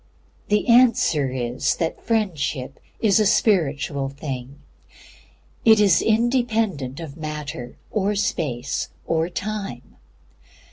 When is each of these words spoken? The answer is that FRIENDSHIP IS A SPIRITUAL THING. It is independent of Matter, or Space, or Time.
The 0.47 0.67
answer 0.67 1.29
is 1.29 1.75
that 1.75 2.03
FRIENDSHIP 2.03 2.79
IS 3.01 3.19
A 3.19 3.25
SPIRITUAL 3.27 4.09
THING. 4.09 4.57
It 5.63 5.79
is 5.79 6.01
independent 6.01 6.99
of 6.99 7.17
Matter, 7.17 7.77
or 7.91 8.15
Space, 8.15 8.89
or 9.05 9.29
Time. 9.29 9.97